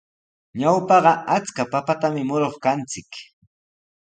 [0.59, 3.11] Ñawpaqa achka papatami muruq kanchik.